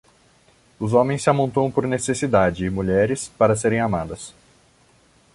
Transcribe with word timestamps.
Os 0.79 0.93
homens 0.93 1.21
se 1.21 1.29
amontoam 1.29 1.69
por 1.69 1.85
necessidade 1.87 2.65
e 2.65 2.69
mulheres, 2.71 3.31
para 3.37 3.55
serem 3.55 3.79
amadas. 3.79 4.33